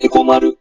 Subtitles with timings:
[0.00, 0.58] エコマル。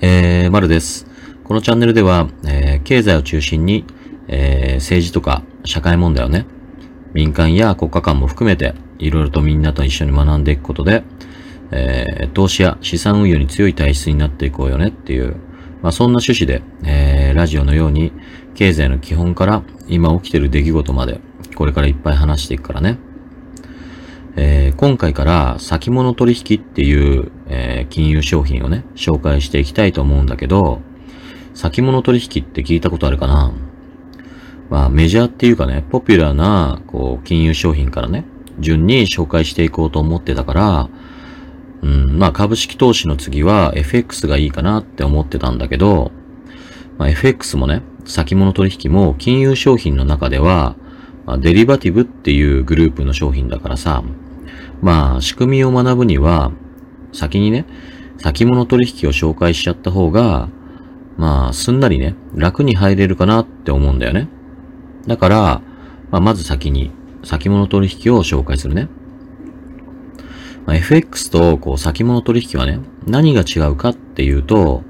[0.00, 1.06] えー、まるです。
[1.44, 3.84] このチャンネルでは、えー経済を中心に、
[4.26, 6.46] えー政治とか社会問題をね、
[7.12, 11.04] 民間や国家間も含めて、いろいろとみんなと一緒に学んでいくことで、
[11.70, 15.36] えー投資や資産運用に強い体質になっていこうよねっていう、
[15.82, 18.12] まあそんな趣旨で、えーラジオのように、
[18.56, 21.20] 経済の基本から今起きている出来事まで、
[21.58, 22.98] これからいっぱい話していくからね。
[24.36, 30.82] えー今回から先物取引っていう、えー金融商品をね、紹介していきたいと思うんだけど、
[31.54, 33.52] 先物取引って聞いたことあるかな？
[34.70, 38.24] まあメジャーっていうかね、ポピュラーな、こう、金融商品からね、
[38.60, 40.88] 順に紹介していこうと思ってたから、
[41.82, 46.12] うん、まあ株式投資の次は FX がいいかなって思ってたんだけど、
[46.98, 50.76] まあ FX もね、先物取引も金融商品の中では、
[51.28, 54.02] まあ、デリバティブっていうグループの商品だからさ、
[54.80, 56.52] まあ仕組みを学ぶには、
[57.12, 57.66] 先にね、
[58.16, 60.48] 先物取引を紹介しちゃった方が、
[61.18, 64.26] まあすんなりね、楽に入れるかなって思うんだよね。
[65.06, 65.62] だから、
[66.10, 66.92] まあ、まず先に
[67.24, 68.88] 先物取引を紹介するね。
[70.64, 74.82] まあ、FX とこう先物取引はね、何が違うかっていうと、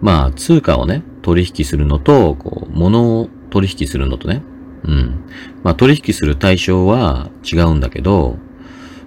[0.00, 4.42] まあ通貨をね、取引するのと、こう、物を取引するのとね、
[4.84, 5.24] うん。
[5.62, 8.38] まあ取引する対象は違うんだけど、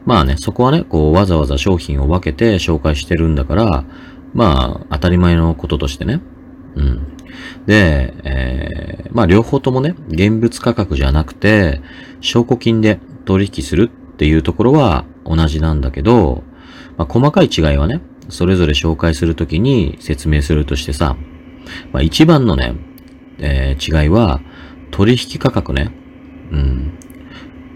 [0.05, 3.83] まあね、そこはね、こう、わざわざ商品を分けて紹介してるんだから、
[4.33, 6.21] まあ、当たり前のこととしてね。
[6.75, 7.07] うん。
[7.65, 11.81] で、えーまあ両方ともね、現物価格じゃなくて、
[12.21, 16.43] 証拠金で取引するっていうところは同じなんだけど、
[16.97, 21.17] まあ細かい違いはね、それぞれ紹介するときに説明するとしてさ、
[21.91, 22.75] まあ一番のね、
[23.39, 24.41] えー違いは、
[24.91, 25.91] 取引価格ね。
[26.51, 26.91] うん。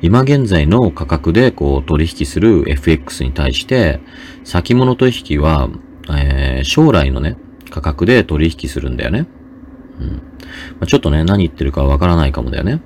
[0.02, 4.00] 今現在の価格でこう取引する FX に対して、
[4.44, 5.69] 先物取引は、
[6.09, 7.38] えー将来のね、
[7.69, 9.28] 価格で取引するんだよね。
[10.00, 10.07] うん。
[10.09, 10.19] ま
[10.81, 12.81] あ、ちょっとね、何言ってるかわからないかもだよね。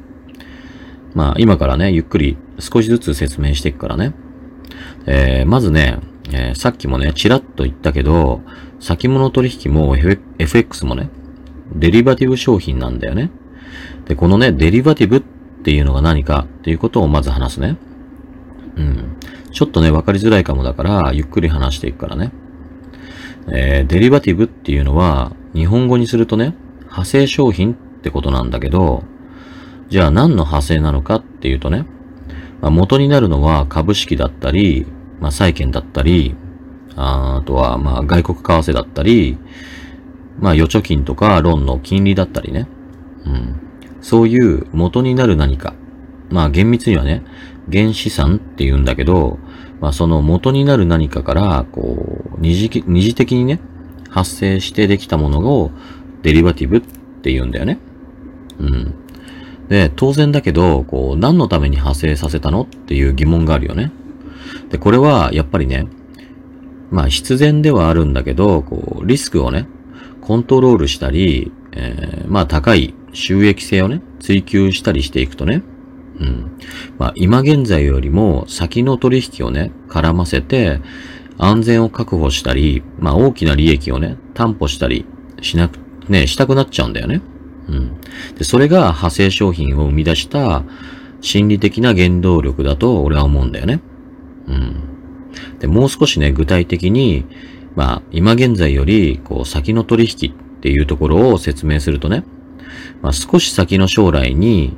[1.14, 4.14] まあ、今からね、ゆっくり少しずつ説明していくからね。
[5.06, 6.00] えーまずね、
[6.32, 8.42] えーさっきもね、ちらっと言ったけど、
[8.80, 11.10] 先物取引も F- FX もね、
[11.76, 13.32] デリバティブ商品なんだよね。
[14.06, 15.22] で、このね、デリバティブっ
[15.64, 17.78] ていうのが何かっていうことをまず話すね。
[18.78, 19.18] うん。
[19.52, 22.32] ちょっとね、わかりづらいかもだから、ゆっくり話していくからね。
[23.52, 29.04] えーデリバティブっていうのは、日本語にするとね、派生商品ってことなんだけど、
[29.90, 31.86] じゃあ何の派生なのかっていうとね、
[32.62, 34.86] まあ、元になるのは株式だったり、
[35.20, 36.36] まあ、債券だったり、
[36.96, 39.38] ああとは、ま、外国為替だったり、
[40.40, 42.68] まあ、預貯金とかローンの金利だったりね。
[43.26, 43.67] うん。
[44.02, 45.74] そういう元になる何か。
[46.30, 47.24] まあ、厳密にはね、
[47.72, 49.40] 原資産って言うんだけど、
[49.80, 53.60] まあ、その元になる何かから、こう、二次二次的にね、
[54.10, 55.72] 発生してできたものを
[56.24, 57.80] デリバティブって言うんだよね。
[58.60, 58.94] うん。
[59.70, 63.92] で、当然だけど、こう、何のために派生させたのっていう疑問があるよね。
[64.70, 65.88] で、これは、やっぱりね、
[66.90, 69.68] まあ、必然ではあるんだけど、こう、リスクをね、
[70.22, 75.64] コントロールしたり、えーまあ、高い収益性をね、追求したりしていくとね、
[76.20, 76.52] うん。
[77.00, 80.80] まあ、今現在よりも先の取引をね、絡ませて、
[81.40, 85.08] 安全を確保したり、まあ、大きな利益をね、担保したり
[85.42, 87.22] しなく、ね、したくなっちゃうんだよね。
[87.68, 88.00] うん。
[88.38, 90.64] で、それが派生商品を生み出した
[91.20, 93.82] 心理的な原動力だと俺は思うんだよね。
[94.48, 94.76] うん。
[95.58, 97.26] で、もう少しね、具体的に、
[97.76, 102.24] まあ、今現在より、こう、先の取引っていうところを説明するとね、
[103.02, 104.78] まあ、少し先の将来に、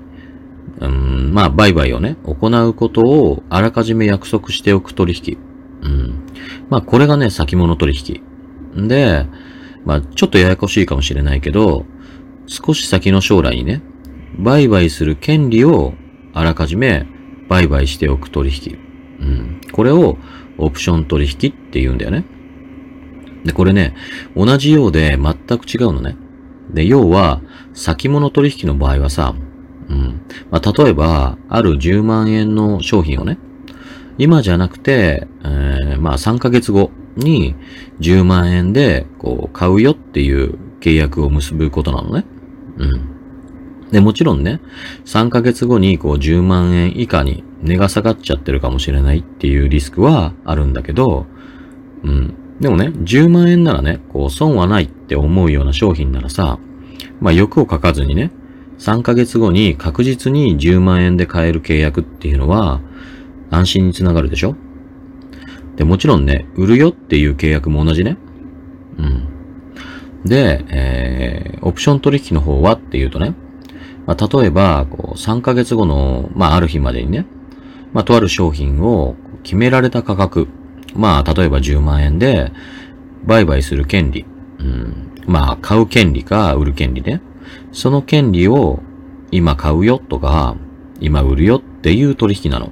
[0.79, 5.37] うん、まあ、売買をね、行うことをあらかじめ約束しておく取引。
[5.81, 6.25] うん。
[6.69, 8.87] まあ、これがね、先物取引。
[8.87, 9.25] で、
[9.85, 11.85] まあ、ちょっとややこしいかもしれないけど、
[12.47, 13.81] 少し先の将来にね、
[14.37, 15.93] 売買する権利を
[16.33, 17.05] あらかじめ
[17.49, 18.77] 売買しておく取引。
[19.19, 19.61] うん。
[19.71, 20.17] これを
[20.57, 22.25] オプション取引って言うんだよね。
[23.43, 23.95] で、これね、
[24.35, 26.17] 同じようで全く違うのね。
[26.69, 27.41] で、要は、
[27.73, 29.35] 先物取引の場合はさ、
[29.89, 30.21] うん。
[30.51, 33.37] まあ、例えば、ある10万円の商品をね、
[34.17, 37.55] 今じゃなくて、えーまあ、3ヶ月後に
[37.99, 42.25] 10万円で、こう、買うよっていう契約を結ぶことなのね。
[42.77, 43.19] うん。
[43.91, 44.61] で、もちろんね、
[45.05, 51.25] 3ヶ月後にこう10万円以下に値が下がっちゃってるかもしれないっていうリスクはあるんだけど、
[52.03, 52.33] うん。
[52.59, 56.59] でもね、10万円ならね、こう損はないって思うような商品ならさ、
[57.21, 58.31] まあ欲をかかずにね、
[58.79, 62.81] 3ヶ月後に確実に10万円で買える契約っていうのは
[63.49, 64.55] 安心につながるでしょ？
[65.75, 68.17] で、もちろんね、売るよっていう契約も同じね。
[68.97, 69.27] うん。
[70.25, 73.33] で、えー、オプション取引の方はっていうとね、
[74.05, 77.25] まあ、例えば、こう、3ヶ月後の、まあ、ある日までにね、
[77.93, 80.49] まあ、とある商品を決められた価格、
[80.95, 82.51] まあ、例えば10万円で、
[83.25, 84.25] 売買する権利、
[84.59, 87.21] うん、まあ、買う権利か売る権利ね。
[87.71, 88.81] その権利を
[89.31, 90.55] 今買うよとか、
[90.99, 92.71] 今売るよっていう取引なの。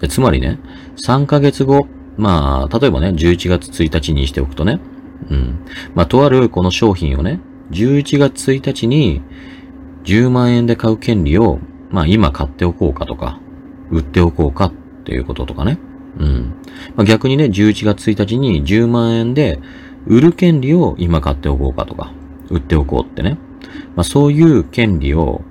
[0.00, 0.58] でつまりね、
[1.06, 4.80] 3ヶ月後、まあ、例えばね、11月1日にしておくとね、
[5.30, 5.64] うん。
[5.94, 7.40] まあ、とあるこの商品をね、
[7.70, 9.22] 11月1日に
[10.04, 11.58] 10万円で買う権利を、
[11.90, 13.40] まあ今買っておこうかとか、
[13.90, 14.72] 売っておこうかっ
[15.04, 15.78] ていうこととかね。
[16.18, 16.54] うん。
[16.96, 19.60] まあ、逆にね、11月1日に10万円で
[20.06, 22.12] 売る権利を今買っておこうかとか、
[22.50, 23.38] 売っておこうってね。
[23.96, 25.42] まあそういう権利を、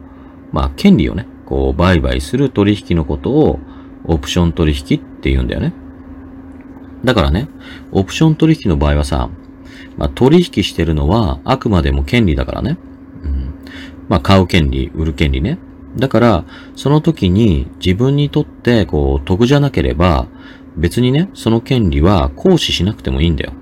[0.51, 3.59] まあ権利をね、こう売買する取引のことを
[4.05, 5.73] オプション取引って言うんだよね。
[7.03, 7.49] だからね、
[7.91, 9.29] オプション取引の場合はさ、
[9.97, 12.77] まあ取引してるのはあくまでも権利だからね。
[13.23, 13.53] うん、
[14.07, 15.57] まあ買う権利、売る権利ね。
[15.97, 16.45] だから、
[16.75, 20.27] その時に自分にとってこう得じゃなければ、
[20.75, 23.53] 別にね、その権利は行使しなくてもいいんだよ。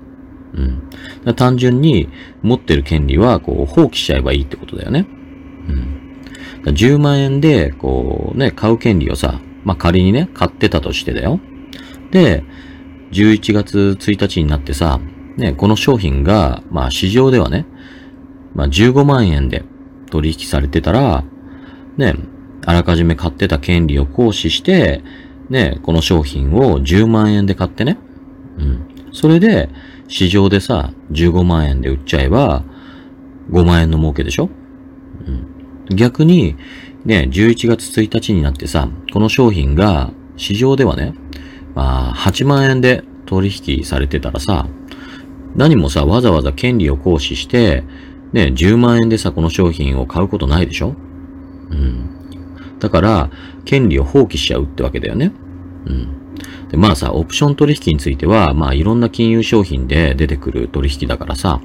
[0.54, 1.34] うん。
[1.34, 2.08] 単純に
[2.42, 5.06] 持ってる権利はこう放棄しちゃえばいいってことだよね。
[6.66, 6.72] うん。
[6.72, 11.40] 10万円でこうね、買う権利をさ、まあ、仮にね、買ってたとしてだよ。
[12.10, 12.44] で、
[13.12, 15.00] 11月1日になってさ、
[15.36, 17.66] ね、この商品が、まあ市場ではね、
[18.54, 19.64] まあ15万円で
[20.10, 21.24] 取引されてたら、
[21.96, 22.14] ね、
[22.64, 25.02] あらかじめ買ってた権利を行使して、
[25.50, 27.98] ね、この商品を10万円で買ってね。
[28.58, 28.86] うん。
[29.12, 29.68] それで、
[30.08, 32.64] 市場でさ、15万円で売っちゃえば、
[33.50, 34.48] 5万円の儲けでしょ
[35.88, 35.96] うん。
[35.96, 36.56] 逆に、
[37.04, 41.14] ね、11月1日になってさ、この商品が市場ではね、
[41.74, 44.66] まあ、8万円で取引されてたらさ、
[45.56, 47.84] 何もさ、わざわざ権利を行使して、
[48.32, 50.94] ね、10万円でさ、この商品を買うことないでしょ。
[52.82, 53.30] だから、
[53.64, 55.30] 権利を放棄しちゃうってわけだよね。
[55.86, 56.08] うん。
[56.68, 61.60] で、まあさ、オプション取引については、まあいろんな金融商品で出てくる取引だからさ、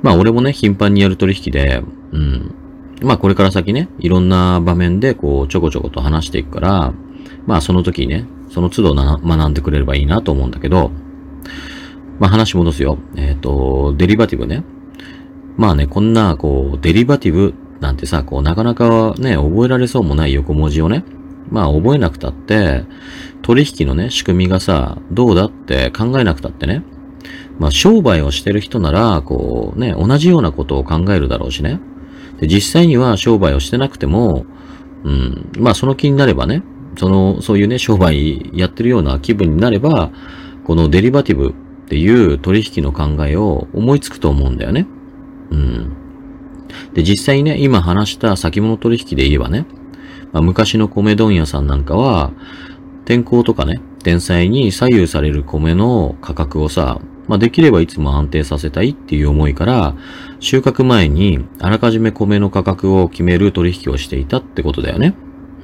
[0.00, 1.82] まあ俺もね、頻繁にやる取引で、
[2.12, 2.54] うん。
[3.02, 6.94] まあこれから先ね、いろんな場面でこう、ちょこちょこと話していくから、
[7.46, 10.90] まあその時にね、その都度な学んでくれればいいなと思うんだけど、
[12.18, 12.96] まあ話戻すよ。
[13.14, 14.64] えっ、ー、と、デリバティブね。
[15.58, 21.04] まあね、こんな、こう、デリバティブなんてさ、こう、なかなかね、覚えられそうもない横文字をね、
[21.50, 22.84] まあ覚えなくたって、
[23.42, 26.84] 取引のね、仕組みがさ、どうだって考えなくたってね、
[27.58, 31.80] まあ商売をしてる人なら、こうね、同じようなことを考えるだろうしね。
[32.38, 34.44] で、実際には商売をしてなくても、
[35.04, 36.62] うん、まあその気になればね、
[36.98, 40.10] その、そういうね、商売やってるような気分になれば、
[40.64, 41.52] このデリバティブっ
[41.88, 44.86] ていう取引の考えを思いつくと思うんだよね。
[45.50, 45.96] うん。
[46.94, 49.66] で、実際ね、今話した先物取引で言えばね、
[50.32, 52.32] まあ、昔の米問屋さんなんかは、
[53.04, 59.94] 天候とかね、天災に左右される米の価格をさ、まあ、できればいつも安定させたいっていう思いから、
[60.40, 65.14] 収穫前にあらかじめ米の価格を決める取引をしていたってことだよね。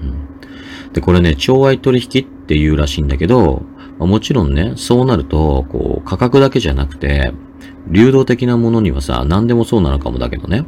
[0.00, 3.62] うん、で、これね、調愛取引っていうらしいんだけど、
[3.98, 7.32] まあ、もちろんね、そうなると、こう、価格だけじゃなくて、
[7.88, 10.64] 流動的なものにはさ、何でもそうなのかもだけどね。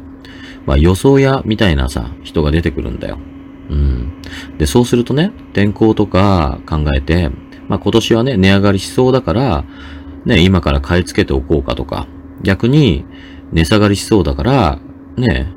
[0.65, 3.17] まあ予想屋みたいなさ、人が出てくるんだよ。
[3.69, 4.13] うん。
[4.57, 7.29] で、そうするとね、天候とか考えて、
[7.67, 9.63] まあ今年はね、値上がりしそうだから、
[10.25, 12.07] ね、今から買い付けておこうかとか、
[12.41, 13.05] 逆に
[13.51, 14.79] 値下がりしそうだから、
[15.17, 15.53] ね、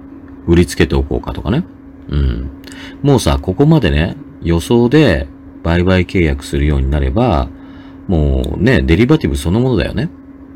[0.47, 1.65] 売りつけておこうかとかね。
[2.09, 2.51] うん。
[3.03, 5.29] もうさ、ここまでね、予想で
[5.63, 7.49] 売買契約するようになれば、
[8.09, 10.11] もうね、デリバティブそのものだよね。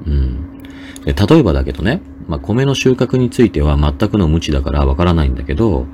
[0.07, 0.63] うん。
[1.05, 5.87] で例えばだけどね、まあ、米の収穫については全くの無知だからわからないんだけど、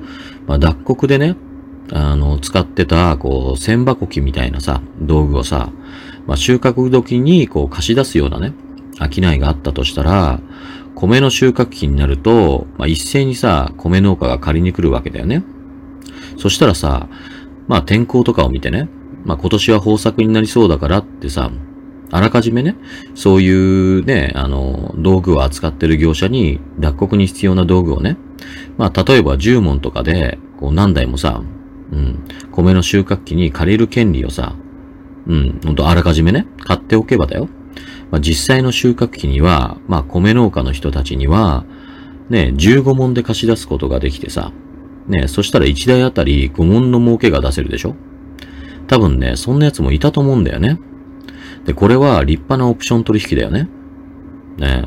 [0.47, 1.37] まあ、脱穀でね、
[1.93, 5.71] あの、使ってた、こう、千箱機みたいなさ、道具をさ、
[6.27, 8.55] まあ、収穫時に、こう、貸し出すようなね、
[8.99, 10.41] 商いがあったとしたら、
[10.95, 15.45] 米の収穫期になると、まあ、一斉にさ、米農家が借りに来るわけだよね。
[16.39, 17.09] そしたらさ、
[17.69, 18.89] まあ、天候とかを見てね、
[19.25, 21.51] まあ、今年は豊作になりそうだからってさ、
[22.13, 22.77] あらかじめね、
[23.15, 28.19] そういうね、あの、道具を扱ってる業者に、脱穀に必要な道具をね、
[28.77, 31.43] まあ、例えば10問とかで、こう何台もさ、
[31.91, 34.55] うん、米の収穫機に借りる権利をさ、
[35.27, 37.49] うん、ほんとあらかじめね、買っておけばだよ。
[38.11, 41.65] まあ、実際の収穫機には、まあ、米農家の人たちには、
[42.29, 44.53] ね、15問で貸し出すことができてさ、
[45.07, 47.97] ね、そしたら1台あたり5問の儲けが出せるでしょ
[48.87, 50.79] 多分ね、そんなやつもいたと思うんだよね。
[51.65, 53.69] で、これは立派なオプション取引だよね。
[54.59, 54.85] ね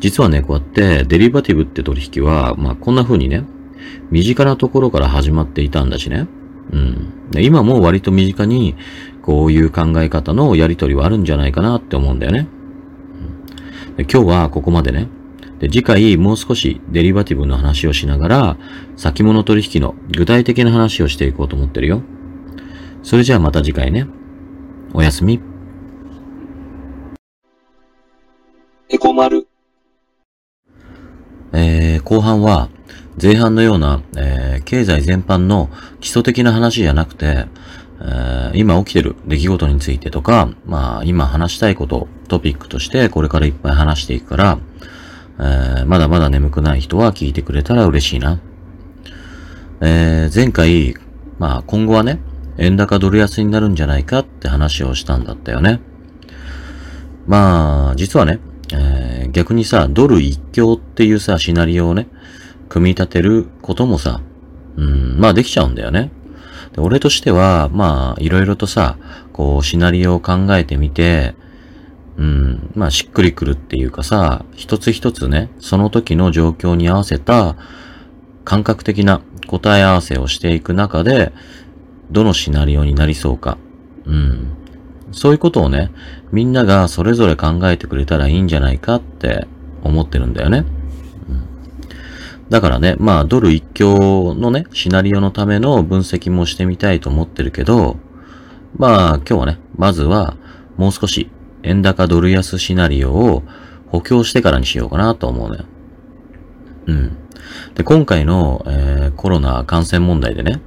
[0.00, 3.44] 実はね、こうやってデリバティブって取引は、まあこんな風にね、
[4.10, 6.26] 身近なところから始まっていたんだしね。
[6.72, 7.30] うん。
[7.30, 8.74] で今も割と身近に、
[9.22, 12.48] こういう考え方のやりとりはあるんじゃないかなって思うんだよね。
[13.96, 15.08] で今日はここまでね。
[15.60, 18.56] で、次回もう少しデリバティブの話をしながら、
[18.96, 22.02] 先物取引の具体的な話をしていこうと思ってるよ。
[23.02, 24.06] それじゃあまた次回ね。
[24.92, 25.53] おやすみ。
[31.54, 32.68] えー、後半は、
[33.20, 35.70] 前半のような、えー、経済全般の
[36.00, 37.46] 基礎的な話じゃなくて、
[38.00, 44.58] えー、今起きてる出来事についてとか、まあ今話したいことトピックとしてこれからいっぱい話していくから、
[45.38, 48.40] えー、まだまだ眠くない人は聞いてくれたら嬉しいな。
[49.80, 50.96] えー、前回、
[51.38, 52.18] まあ今後はね、
[52.58, 55.80] 円高ドル安になるんじゃないかって話をしたんだったよね。
[57.26, 58.38] まあ、実はね、
[59.34, 62.06] 逆にさ、ドル一強っていうさ、シナリオをね、
[62.68, 64.20] 組み立てることもさ、
[64.76, 66.10] うん、まあできちゃうんだよね。
[66.72, 68.96] で俺としては、まあ、いろいろとさ、
[69.32, 71.34] こう、シナリオを考えてみて、
[72.16, 77.56] うん、まあ、しっくりくるっていうかさ、一つ一つね、その時の状況に合わせた
[78.44, 81.32] 感覚的な答え合わせをしていく中で、
[82.10, 83.58] どのシナリオになりそうか。
[84.06, 84.63] うん。
[85.14, 85.90] そういうことをね、
[86.32, 89.46] みんながそれぞれ考えてくれたらいいんじゃないかって
[89.82, 90.64] 思ってるんだよね。
[91.28, 97.96] うん、だからね、まあ、ドル一強のね、シナリオのための分析もしてみたいと思ってるけど、
[98.76, 100.36] まあ、今日はね、まずは、
[100.76, 101.30] もう少し
[101.62, 103.42] 円高ドル安シナリオを
[103.86, 105.64] 補強してからにしようかなと思うのよ。
[106.86, 107.16] うん。
[107.74, 110.60] で、今回の、えー、コロナ感染問題でね、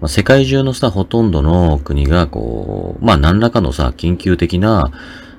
[0.00, 4.92] まあ、世界中のさ、ほとんどの国が、こう、まあ、何らかのさ、緊急的な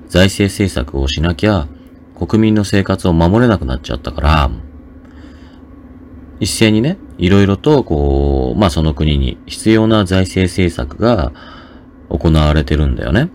[0.08, 1.66] 財政政策をしなきゃ、
[2.14, 4.50] 国民の生活を守れなくなっちゃったから、
[6.40, 11.32] 一斉にね、いろいろと、こう、まあ、その国に必要な財政政策が
[12.08, 13.30] 行われてるんだよね。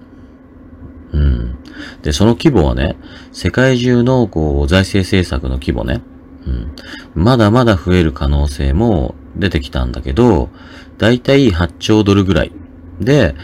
[1.12, 1.58] うん。
[2.01, 2.98] で、その規模はね、
[3.32, 6.01] 世界中のこう財政政策の規模ね、
[6.46, 6.75] うん、
[7.15, 10.50] まだまだ増える可能性も出てきたんだけど、
[10.97, 12.51] だいたい8兆ドルぐらい。
[12.99, 13.35] で、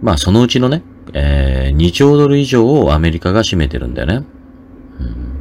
[0.00, 4.26] まあそのうちのね、えー、2兆ドル以上をアメリカが占めてるんだよね。
[5.00, 5.36] うん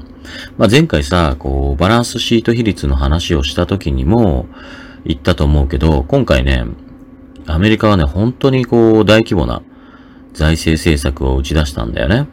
[0.57, 4.47] まあ、前回さ、こう、バランスシート比率の話をした時にも
[5.05, 6.65] 言ったと思うけど、今回ね、
[7.45, 9.61] アメリカはね、本当にこう、大規模な
[10.33, 12.27] 財政政策を打ち出したんだよね。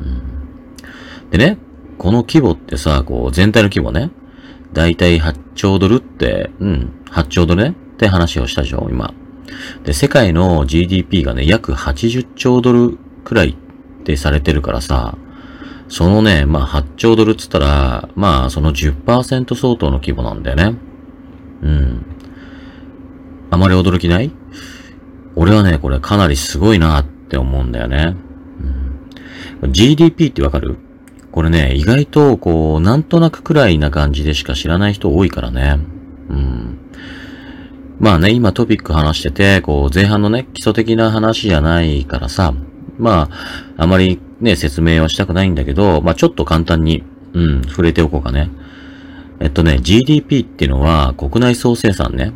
[0.00, 1.58] うん、でね、
[1.98, 4.10] この規模ってさ、こう、全体の規模ね、
[4.72, 9.14] だいたい8兆ドルって、うん、8兆ドルねって話をしたでしょ、今。
[9.84, 13.56] で、世界の GDP がね、約80兆ドルくらいっ
[14.04, 15.16] てされてるからさ、
[15.88, 20.76] そのね、まあ8兆ドルっつったら、まあその10%相当の規模なんだよね。
[21.62, 22.06] うん。
[23.50, 24.32] あまり驚きない？
[25.36, 28.16] 俺はね、これかなりすごいなって思うんだよね。
[29.62, 30.78] うん、GDP ってわかる？
[31.30, 35.78] これね、意外と、こう、なんとなくくらいな感じでしか知らない人多いからね。
[36.28, 36.78] うん。
[37.98, 42.54] まあね、今トピック話してて、こう、前半のね、基礎的な話じゃないからさ、
[42.98, 43.28] ま
[43.76, 48.50] あ、あまりね、説明はしたくないんだけど、まあちょっと簡単に、うん、触れておこうかね。
[49.40, 52.32] えっとね、GDP っていうのは国内総生産ね。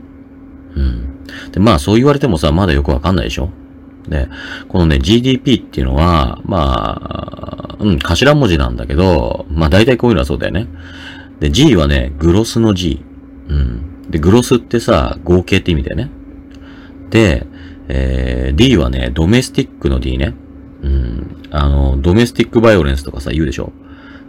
[0.74, 1.24] うん。
[1.52, 3.50] で、まあそう言われてもさ、まだよくわかんないでしょ
[4.08, 4.28] で、
[4.68, 10.66] このね、GDP っていうのは、まあ、うん、頭文字なんだけど、まあ大体こういうのはそうだよね。
[11.40, 13.04] で、G はね、グロスの G。
[13.48, 13.87] うん。
[14.10, 16.10] で、グロスってさ、合計って意味だよね。
[17.10, 17.46] で、
[17.88, 20.34] えー、D はね、ドメスティックの D ね。
[20.82, 21.42] うん。
[21.50, 23.72] あの、ドメスティックバイオレンスとかさ、言うでしょ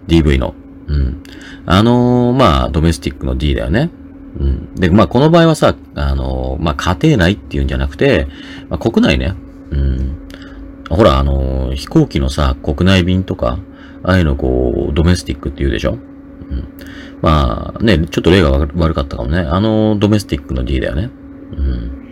[0.07, 0.55] ?DV の。
[0.87, 1.23] うん。
[1.65, 3.91] あのー、まあ、ドメスティックの D だよね。
[4.39, 4.75] うん。
[4.75, 8.27] で、まあ、この場合はさ、あのー、まあ、家庭内っていうんじゃなくて、
[8.69, 9.35] まあ、国内ね。
[9.71, 10.27] うん。
[10.89, 13.59] ほら、あのー、飛行機のさ、国内便とか、
[14.03, 15.97] ああいうのこう、ドメスティックって言うでしょ
[17.21, 19.39] まあ、ね、ちょっと例が悪かったかもね。
[19.39, 21.09] あの、ドメスティックの D だよね。
[21.51, 22.09] うん。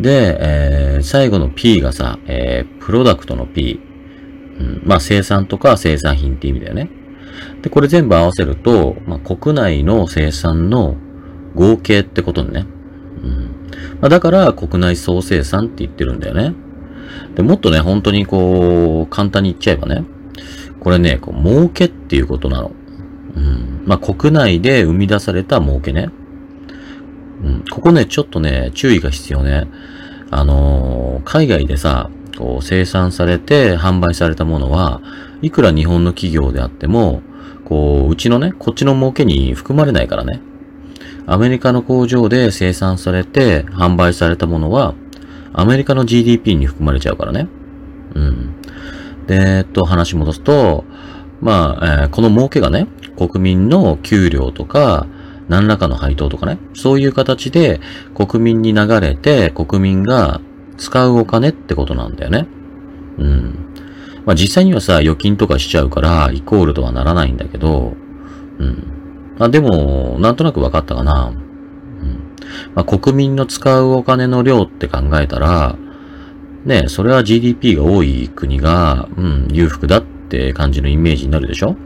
[0.00, 3.80] で、えー、最後の P がさ、えー、プロダクトの P。
[4.58, 6.90] うん、まあ、生産とか生産品って意味だよね。
[7.62, 10.96] で、これ全部合わせると、まあ、国内の生産の
[11.54, 12.66] 合計ってことね。
[13.22, 13.68] うん。
[14.00, 16.54] まあ、だから、国内総生産って言ってるんだよね。
[17.34, 20.04] で、もっとね、本当にこう、簡単に言っちゃえばね、
[20.80, 22.70] これね、こう儲けっていうことなの。
[23.34, 23.65] うん。
[23.86, 26.10] まあ、国内で生み出された儲けね。
[27.42, 27.64] うん。
[27.70, 29.68] ここね、ちょっとね、注意が必要ね。
[30.30, 35.00] あのー海外でさ、こう、生産されて販売されたものは、
[35.42, 37.22] いくら日本の企業であっても、
[37.64, 40.40] こう、うちのね、こっちの儲けに含まれないからね。
[41.26, 44.94] アメリカの工場で生産されて販売されたものは、
[45.52, 47.48] アメリカの GDP に含まれちゃうからね。
[48.14, 48.54] うん。
[49.26, 50.84] で、えっと、話戻すと、
[51.40, 55.06] まあ、えーこの儲けがね、国民の給料とか、
[55.48, 57.80] 何らかの配当とかね、そういう形で
[58.14, 60.40] 国民に流れて、国民が
[60.76, 62.46] 使うお金ってことなんだよね。
[63.18, 63.72] うん。
[64.24, 67.94] まあ実際にはさ、預金とかしちゃうから、イコールとはならないんだけど、
[68.58, 69.36] うん。
[69.38, 71.32] まあでも、なんとなく分かったかな。
[71.32, 71.36] うん。
[72.74, 75.76] まあ国民の使うお金の量って考えたら、
[76.64, 81.76] ね、それは GDP が多い国が、うん、裕福だってって感じのイメージになるでしょ？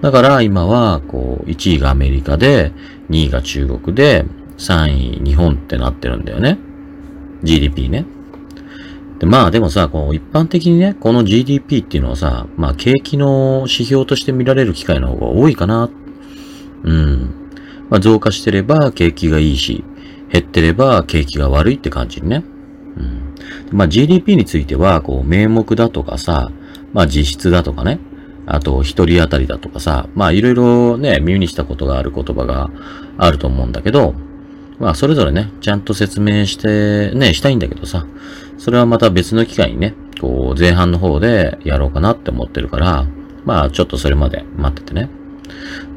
[0.00, 2.72] だから今は、こう、1位がアメリカで、
[3.10, 4.24] 2位が中国で、
[4.58, 6.58] 3位日本ってなってるんだよね。
[7.42, 8.04] GDP ね。
[9.18, 15.88] で、まあでもさ、こう一般的にね、この GDP っていうのはさ、まあ景気の指標として見られる機会の方が多いかな。
[16.82, 17.34] うん。
[17.88, 19.84] まあ増加してれば景気がいいし、
[20.32, 22.44] 減ってれば景気が悪いって感じにね。
[22.96, 23.34] うん。
[23.70, 26.50] まあ GDP については、こう名目だとかさ、
[26.92, 27.98] まあ実質だとかね。
[28.44, 32.70] あと、一人当たりだとかさ、まあいろいろね、耳にしたことがある言葉が
[33.16, 34.14] あると思うんだけど、
[34.78, 38.06] まあそれぞれね、ちゃんと説明して、ね、したいんだけどさ、
[38.58, 43.06] それはまた別の機会にね、こう前半の方でやろうかなって思ってるから、
[43.44, 45.08] まあちょっとそれまで待っててね。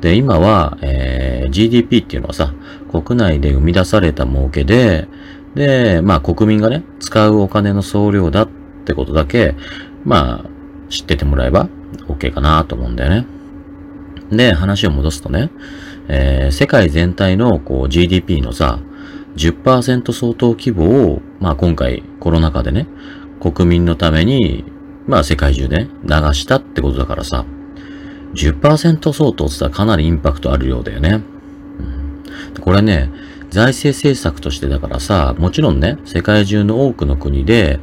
[0.01, 2.53] で、今は、えー GDP っていうのはさ、
[2.91, 5.07] 国内で生み出された儲けで、
[5.53, 8.49] で、まあ国民がね、使うお金の総量だっ
[8.85, 9.55] てことだけ、
[10.03, 10.54] まあ
[10.89, 11.69] 知っててもらえば
[12.07, 13.25] OK かなと思うんだよね。
[14.31, 15.49] で、話を戻すとね、
[16.07, 18.79] えー世界全体のこう GDP のさ、
[19.35, 22.87] 10%相当規模を、まあ今回コロナ禍でね、
[23.39, 24.63] 国民のために、
[25.07, 27.45] まあ世界中で、流したってことだからさ、
[28.33, 31.21] 10%相当って言ったらかなりインパクトあるようだよね。
[32.55, 33.09] うん、これね、
[33.49, 37.79] 財政政策としてだからさ、もちろんね、世界中の多くの国で、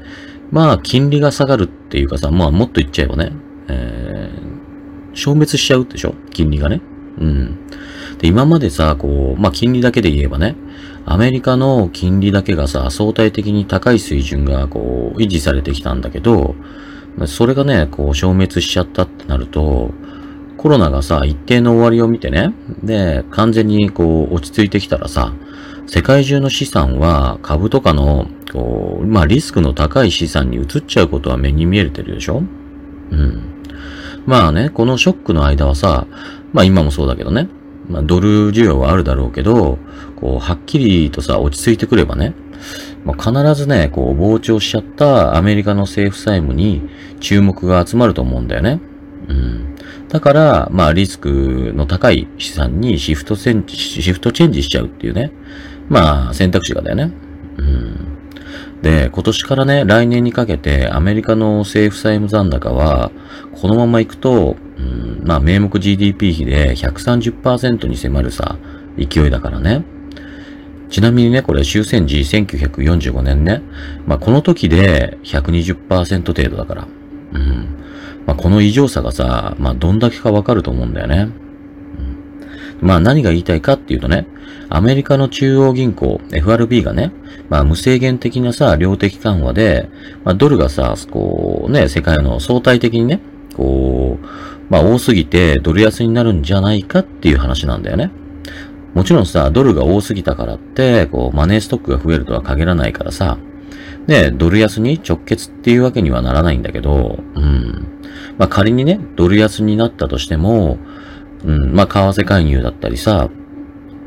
[0.52, 3.32] まあ金利が下がるっていうかさ、まあもっと言っちゃえばね、
[3.68, 4.52] えー
[5.14, 6.14] 消滅しちゃうでしょ？
[6.30, 6.80] 金利がね。
[7.18, 7.68] うん。
[8.16, 10.56] で、今までさ、こう、まあ金利だけで言えばね、
[11.04, 16.54] アメリカの金利だけがさ、相対的に高い水準がこう、維持されてきたんだけど、
[17.26, 19.92] それがね、こう、消滅しちゃったってなると、
[20.56, 25.34] コロナがさ、一定の終わりを見てね、で、完全にこう、落ち着いてきたらさ、
[25.86, 32.42] 世界中の資産は株とかの、こう、まあリスクの高い資産に移っちゃうことは目に見えてるでしょ？
[33.10, 33.42] うん。
[34.26, 36.06] まあね、このショックの間はさ、
[36.52, 37.48] まあ今もそうだけどね、
[37.88, 39.78] まあドル需要はあるだろうけど、
[40.16, 42.34] こう、はっきりとさ、落ち着いてくればね、
[43.04, 46.88] まあ、必ずね、こう、膨張しちゃったアメリカの政府債務に
[47.18, 48.80] 注目が集まると思うんだよね。
[49.26, 49.76] うん。
[50.08, 55.32] だから、まあ、リスクの高い資産にシフトセンシフトチェンジしちゃうっていうね。
[55.88, 57.10] まあ、選択肢がだよね。
[57.56, 58.11] うん。
[58.82, 63.12] で、今年からね、来年にかけてアメリカの政府債務残高は、
[63.52, 68.58] このまま行くと、うん、まあ、名目 GDP 比で130%に迫るさ、
[68.98, 69.84] 勢いだからね。
[70.90, 73.62] ちなみにね、これ終戦時1945年ね。
[74.06, 76.88] まあ、この時で120%程度だから。
[77.32, 77.78] うん。
[78.26, 81.28] まあ、この異常さがさ、まあ、どんだけかわかると思うんだよね。
[82.82, 84.26] まあ、何が言いたいかっていうとね、
[84.68, 87.12] アメリカの中央銀行、FRB がね、
[87.48, 89.88] まあ、無制限的なさ、量的緩和で、
[90.24, 93.20] まあ、ドルがさ、こうね、世界の相対的にね、
[93.54, 94.26] こう、
[94.68, 98.10] まあ、多すぎてドル安になるんじゃないかっていう話なんだよね。
[98.94, 103.38] もちろんさ、ドルが多すぎたからって、こう、マネーストックが増えるとは限らないからさ、
[104.06, 107.86] ね、ドル安に直結っていうわけにはならないんだけど、うん。
[108.38, 110.78] まあ、仮にね、ドル安になったとしても、
[111.44, 113.30] うん、まあ、為替介入だったりさ、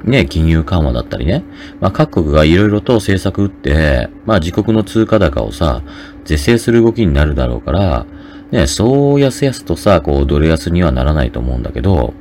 [0.04, 1.44] ね、金融緩和だったりね、
[1.80, 5.82] まあ、各国がいろいろと政策打って、まあ、自国の通貨高をさ、
[6.26, 8.06] 是正する動きになるだろうから、
[8.52, 12.14] ね、そうやすやすとさ、こう、ドル安にはならないと思うんだけど、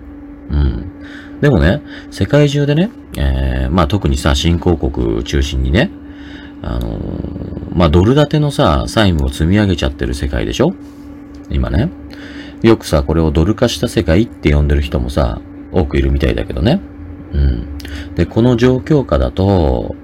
[0.51, 0.91] うん。
[1.41, 5.91] でもね、世界中でね、えー、まあ特にさ、新興国中心にね、
[6.63, 10.75] あのーまあドル建てのさ、債務を積み上げちゃってる世界でしょ？
[11.51, 11.91] 今ね。
[12.65, 16.81] よくさ、これをドル化した世界って呼んでる人もさ、多くいるみたいだけどね。
[17.33, 17.79] うん。
[18.15, 19.95] で、この状況下だと、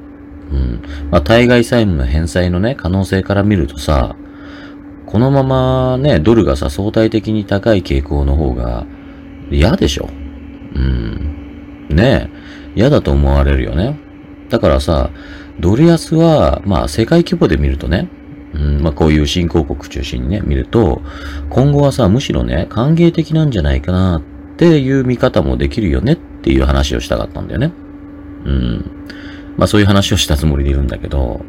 [0.53, 0.83] うん。
[1.11, 4.15] まあ対外債務の返済のね、可能性から見るとさ、
[5.07, 8.85] このままね、ドルがさ、相対的に高い傾向の方が
[9.51, 10.11] 嫌でしょ
[10.75, 11.87] うん。
[11.89, 13.99] ねえ、嫌だと思われるよね。
[14.51, 15.09] だからさ、
[15.61, 18.11] ドル安は、まあ世界規模で見るとね、
[18.55, 21.03] うん、まあこういう新興国中心にね、見ると、
[21.51, 24.23] 今後はさ、むしろね、歓迎的なんじゃないかなっ
[24.57, 27.73] ていう見方もできるよねっていう話をしたかったんだよね。
[28.45, 28.85] うん。
[29.57, 31.41] まあそういう話をしたつもりでいるんだけど、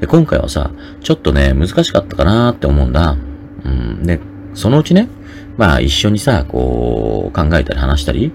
[0.00, 3.16] で今回はさ、ちょっとね、難しかったかなって思うんだ。
[3.64, 4.02] うん。
[4.04, 4.20] で、
[4.54, 5.08] そのうちね、
[5.56, 8.32] まあ一緒にさ、こう、考えたり話したり、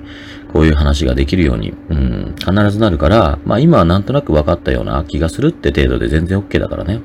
[0.52, 7.00] こういう話ができるように、うん、必ずなるから、まあ今はなんとなく分かったような気がするって程度で全然 OK だからね。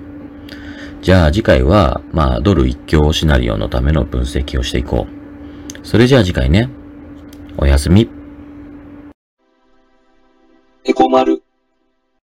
[1.06, 5.86] じゃあ次回は、まあ、ドル一強シナリオのための分析をしていこう。
[5.86, 6.68] それじゃあ次回ね。
[7.56, 8.10] おやすみ。
[10.84, 11.35] エコマル